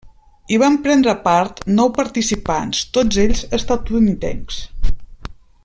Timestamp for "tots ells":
2.97-3.45